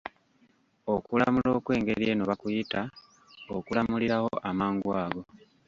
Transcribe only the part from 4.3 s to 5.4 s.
amangu ago.